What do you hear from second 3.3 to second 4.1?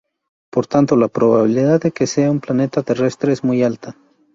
es muy alta.